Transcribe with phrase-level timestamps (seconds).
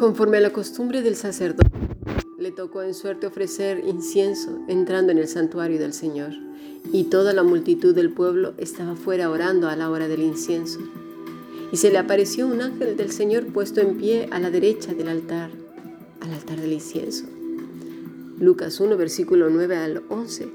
[0.00, 1.70] Conforme a la costumbre del sacerdote,
[2.38, 6.30] le tocó en suerte ofrecer incienso entrando en el santuario del Señor,
[6.90, 10.80] y toda la multitud del pueblo estaba fuera orando a la hora del incienso.
[11.70, 15.08] Y se le apareció un ángel del Señor puesto en pie a la derecha del
[15.08, 15.50] altar,
[16.20, 17.26] al altar del incienso.
[18.38, 20.48] Lucas 1, versículo 9 al 11.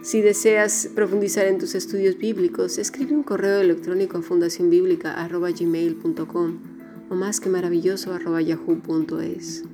[0.00, 6.77] Si deseas profundizar en tus estudios bíblicos, escribe un correo electrónico a fundacionbiblica.gmail.com
[7.10, 9.64] o más que maravilloso yahoo.es.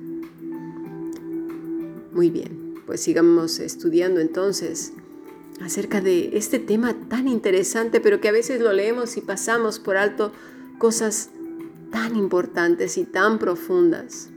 [2.13, 4.93] Muy bien, pues sigamos estudiando entonces
[5.61, 9.97] acerca de este tema tan interesante, pero que a veces lo leemos y pasamos por
[9.97, 10.31] alto
[10.77, 11.29] cosas
[11.91, 14.29] tan importantes y tan profundas.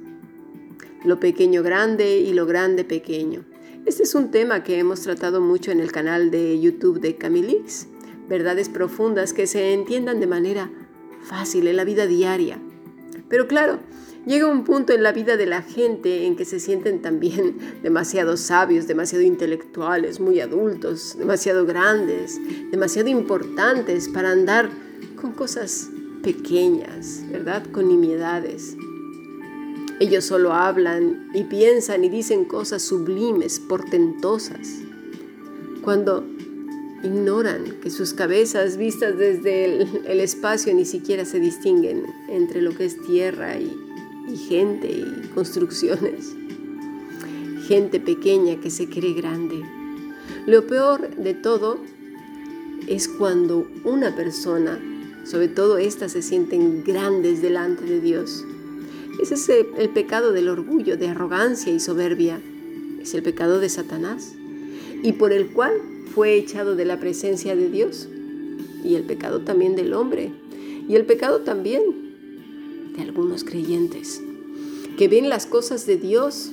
[1.05, 3.45] Lo pequeño grande y lo grande pequeño.
[3.87, 7.87] Este es un tema que hemos tratado mucho en el canal de YouTube de Camilix.
[8.29, 10.71] Verdades profundas que se entiendan de manera
[11.23, 12.61] fácil en la vida diaria.
[13.29, 13.79] Pero claro,
[14.27, 18.37] llega un punto en la vida de la gente en que se sienten también demasiado
[18.37, 22.41] sabios, demasiado intelectuales, muy adultos, demasiado grandes,
[22.71, 24.71] demasiado importantes para andar
[25.21, 25.91] con cosas
[26.23, 27.65] pequeñas, ¿verdad?
[27.71, 28.77] Con nimiedades.
[30.01, 34.79] Ellos solo hablan y piensan y dicen cosas sublimes, portentosas,
[35.83, 36.25] cuando
[37.03, 42.85] ignoran que sus cabezas vistas desde el, espacio ni siquiera se distinguen entre lo que
[42.85, 46.35] es tierra y, gente y construcciones.
[47.67, 49.63] Gente pequeña que se cree grande.
[50.47, 51.79] Lo peor de todo
[52.87, 54.79] es cuando una persona,
[55.25, 58.45] sobre todo estas, se sienten grandes delante de Dios.
[59.21, 62.41] Ese es el pecado del orgullo, de arrogancia y soberbia.
[63.01, 64.35] Es el pecado de Satanás
[65.03, 65.73] y por el cual
[66.09, 68.09] fue echado de la presencia de Dios.
[68.85, 70.33] Y el pecado también del hombre.
[70.89, 71.83] Y el pecado también
[72.97, 74.23] de algunos creyentes
[74.99, 76.51] que ven las cosas de Dios,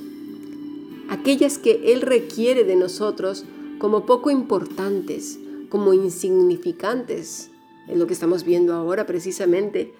[1.08, 3.44] aquellas que Él requiere de nosotros,
[3.78, 7.50] como poco importantes, como insignificantes.
[7.88, 9.94] Es lo que estamos viendo ahora precisamente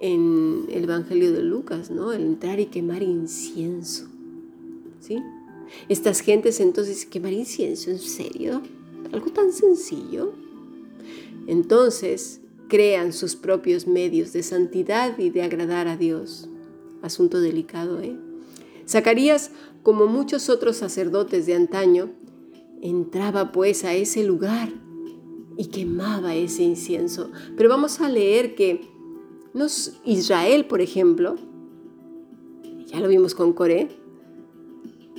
[0.00, 2.12] en el Evangelio de Lucas, ¿no?
[2.12, 4.06] El entrar y quemar incienso.
[5.00, 5.22] ¿Sí?
[5.88, 7.90] Estas gentes entonces, ¿quemar incienso?
[7.90, 8.62] ¿En serio?
[9.12, 10.32] ¿Algo tan sencillo?
[11.46, 16.48] Entonces crean sus propios medios de santidad y de agradar a Dios.
[17.02, 18.16] Asunto delicado, ¿eh?
[18.86, 19.50] Zacarías,
[19.82, 22.10] como muchos otros sacerdotes de antaño,
[22.82, 24.70] entraba pues a ese lugar
[25.56, 27.30] y quemaba ese incienso.
[27.56, 28.88] Pero vamos a leer que
[30.04, 31.36] Israel, por ejemplo,
[32.86, 33.88] ya lo vimos con Coré,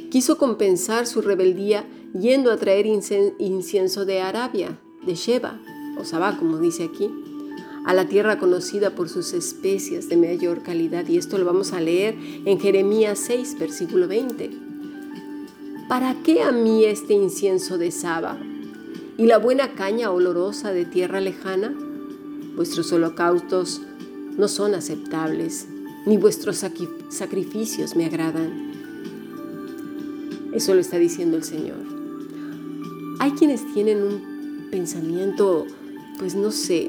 [0.09, 5.59] quiso compensar su rebeldía yendo a traer incienso de Arabia, de Sheba,
[5.99, 7.09] o Sabá, como dice aquí,
[7.85, 11.07] a la tierra conocida por sus especias de mayor calidad.
[11.07, 12.15] Y esto lo vamos a leer
[12.45, 14.49] en Jeremías 6, versículo 20.
[15.87, 18.37] ¿Para qué a mí este incienso de Saba
[19.17, 21.73] y la buena caña olorosa de tierra lejana?
[22.55, 23.81] Vuestros holocaustos
[24.37, 25.67] no son aceptables,
[26.05, 26.63] ni vuestros
[27.09, 28.69] sacrificios me agradan.
[30.53, 31.98] Eso lo está diciendo el Señor.
[33.19, 35.67] Hay quienes tienen un pensamiento,
[36.17, 36.87] pues no sé,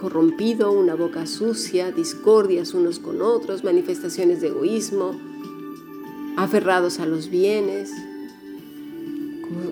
[0.00, 5.14] corrompido, una boca sucia, discordias unos con otros, manifestaciones de egoísmo,
[6.38, 7.90] aferrados a los bienes,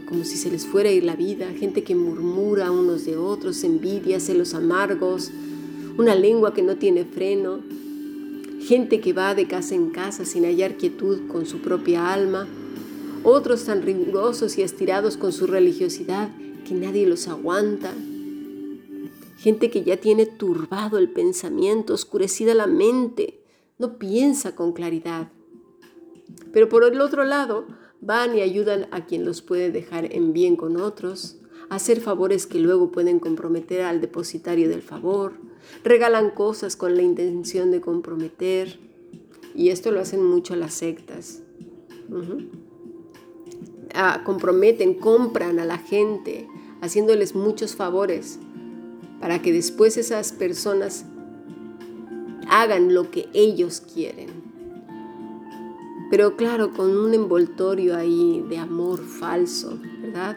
[0.07, 3.65] como, si se les fuera a ir la vida, gente que murmura unos de otros,
[3.65, 5.31] envidia, celos amargos,
[5.97, 7.61] una lengua que no tiene freno,
[8.61, 12.47] gente que va de casa en casa sin hallar quietud con su propia alma,
[13.27, 16.31] otros tan rigurosos y estirados con su religiosidad
[16.65, 17.93] que nadie los aguanta.
[19.37, 23.41] Gente que ya tiene turbado el pensamiento, oscurecida la mente,
[23.79, 25.33] no piensa con claridad.
[26.53, 27.67] Pero por el otro lado,
[28.01, 31.37] van y ayudan a quien los puede dejar en bien con otros,
[31.69, 35.33] hacer favores que luego pueden comprometer al depositario del favor,
[35.83, 38.79] regalan cosas con la intención de comprometer,
[39.53, 41.43] y esto lo hacen mucho las sectas
[44.25, 46.49] comprometen, compran a la gente,
[46.81, 48.39] haciéndoles muchos favores,
[49.21, 51.05] para que después esas personas
[52.49, 54.29] hagan lo que ellos quieren.
[56.11, 60.37] Pero claro, con un envoltorio ahí de amor falso, ¿verdad?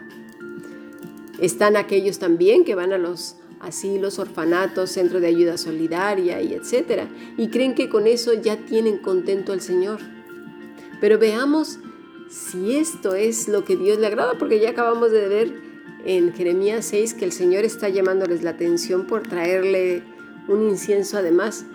[1.38, 7.08] Están aquellos también que van a los asilos, orfanatos, centro de ayuda solidaria y etcétera,
[7.36, 10.00] y creen que con eso ya tienen contento al Señor.
[11.00, 11.78] Pero veamos
[12.30, 15.52] si esto es lo que Dios le agrada, porque ya acabamos de ver
[16.04, 20.02] en Jeremías 6 que el Señor está llamándoles la atención por traerle
[20.48, 21.66] un incienso además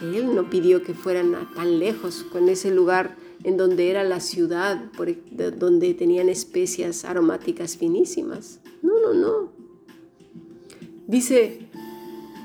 [0.00, 4.82] Él no pidió que fueran tan lejos con ese lugar en donde era la ciudad,
[5.58, 8.60] donde tenían especias aromáticas finísimas.
[8.82, 9.52] No, no, no.
[11.06, 11.68] Dice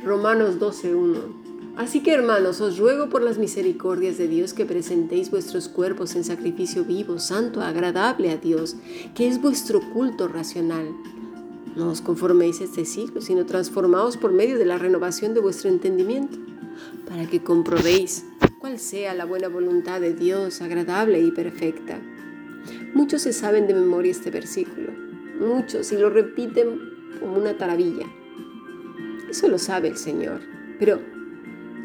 [0.03, 1.46] Romanos 12.1.
[1.77, 6.23] Así que hermanos, os ruego por las misericordias de Dios que presentéis vuestros cuerpos en
[6.23, 8.77] sacrificio vivo, santo, agradable a Dios,
[9.13, 10.87] que es vuestro culto racional.
[11.75, 15.69] No os conforméis a este siglo, sino transformaos por medio de la renovación de vuestro
[15.69, 16.39] entendimiento,
[17.07, 18.25] para que comprobéis
[18.59, 22.01] cuál sea la buena voluntad de Dios, agradable y perfecta.
[22.95, 24.91] Muchos se saben de memoria este versículo,
[25.39, 26.79] muchos, y lo repiten
[27.19, 28.07] como una taravilla.
[29.29, 30.41] Eso lo sabe el Señor,
[30.79, 31.16] pero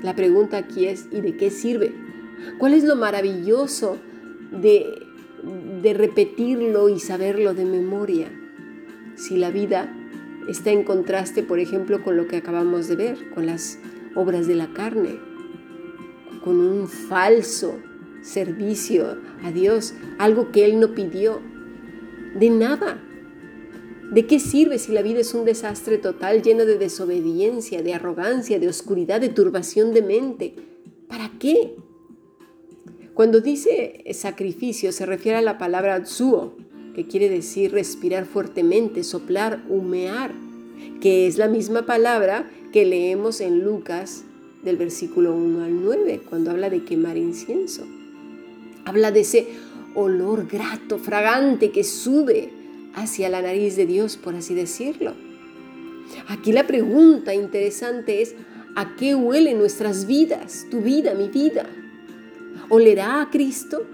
[0.03, 1.93] la pregunta aquí es, ¿y de qué sirve?
[2.59, 3.99] ¿Cuál es lo maravilloso
[4.51, 5.07] de,
[5.83, 8.29] de repetirlo y saberlo de memoria?
[9.15, 9.95] Si la vida
[10.49, 13.79] está en contraste, por ejemplo, con lo que acabamos de ver, con las
[14.15, 15.21] obras de la carne,
[16.43, 17.79] con un falso
[18.23, 21.41] servicio a Dios, algo que Él no pidió.
[22.39, 23.01] De nada.
[24.13, 28.59] ¿De qué sirve si la vida es un desastre total lleno de desobediencia, de arrogancia,
[28.59, 30.55] de oscuridad, de turbación de mente?
[31.09, 31.77] ¿Para qué?
[33.15, 36.59] Cuando dice sacrificio se refiere a la palabra tsuo,
[36.95, 40.35] que quiere decir respirar fuertemente, soplar, humear,
[41.01, 44.25] que es la misma palabra que leemos en Lucas
[44.63, 47.87] del versículo 1 al 9, cuando habla de quemar incienso.
[48.85, 49.49] Habla de ese
[49.95, 52.62] olor grato, fragante que sube
[52.95, 55.15] hacia la nariz de Dios, por así decirlo.
[56.29, 58.35] Aquí la pregunta interesante es,
[58.77, 60.67] ¿a qué huelen nuestras vidas?
[60.71, 61.67] Tu vida, mi vida.
[62.69, 63.87] ¿Olerá a Cristo?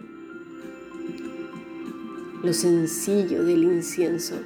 [2.42, 4.36] Lo sencillo del incienso,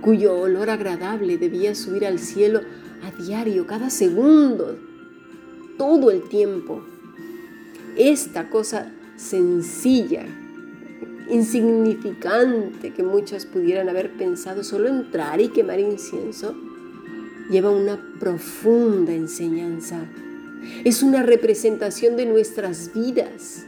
[0.00, 2.60] cuyo olor agradable debía subir al cielo
[3.02, 4.78] a diario, cada segundo,
[5.76, 6.84] todo el tiempo.
[7.96, 10.26] Esta cosa sencilla
[11.30, 16.54] insignificante que muchos pudieran haber pensado solo entrar y quemar incienso,
[17.50, 20.08] lleva una profunda enseñanza.
[20.84, 23.64] Es una representación de nuestras vidas.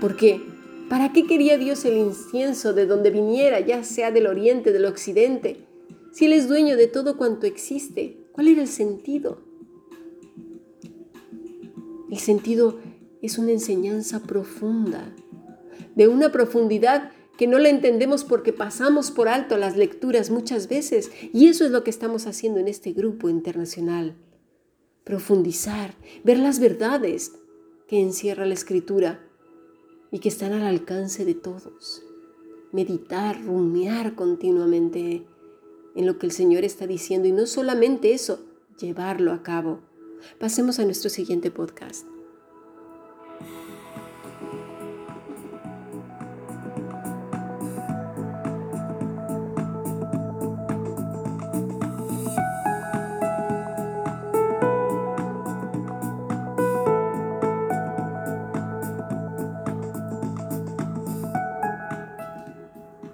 [0.00, 0.40] Porque,
[0.88, 5.64] ¿para qué quería Dios el incienso de donde viniera, ya sea del oriente, del occidente?
[6.12, 9.42] Si Él es dueño de todo cuanto existe, ¿cuál era el sentido?
[12.10, 12.78] El sentido
[13.20, 15.14] es una enseñanza profunda
[15.94, 21.10] de una profundidad que no la entendemos porque pasamos por alto las lecturas muchas veces.
[21.32, 24.16] Y eso es lo que estamos haciendo en este grupo internacional.
[25.04, 25.94] Profundizar,
[26.24, 27.32] ver las verdades
[27.86, 29.24] que encierra la escritura
[30.10, 32.02] y que están al alcance de todos.
[32.72, 35.24] Meditar, rumiar continuamente
[35.94, 38.44] en lo que el Señor está diciendo y no solamente eso,
[38.80, 39.80] llevarlo a cabo.
[40.40, 42.04] Pasemos a nuestro siguiente podcast.